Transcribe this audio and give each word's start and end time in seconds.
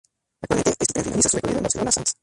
Actualmente, 0.41 0.71
este 0.79 0.93
tren 0.93 1.03
finaliza 1.05 1.29
su 1.29 1.37
recorrido 1.37 1.57
en 1.59 1.63
Barcelona 1.65 1.91
Sants. 1.91 2.15